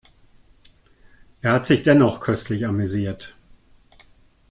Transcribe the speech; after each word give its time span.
Er 1.43 1.51
hat 1.51 1.67
sich 1.67 1.83
dennoch 1.83 2.21
köstlich 2.21 2.65
amüsiert. 2.65 3.35